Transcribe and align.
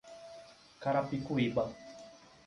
Carapicuíba 0.85 1.65